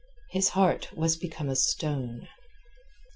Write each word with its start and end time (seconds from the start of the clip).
His 0.31 0.49
heart 0.57 0.91
was 0.97 1.15
become 1.15 1.47
a 1.47 1.55
stone. 1.55 2.27